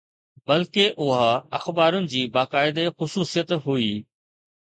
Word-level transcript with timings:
بلڪه 0.47 0.85
اها 1.01 1.29
اخبارن 1.59 2.07
جي 2.15 2.23
باقاعدي 2.39 2.87
خصوصيت 2.97 3.55
هئي. 3.65 3.93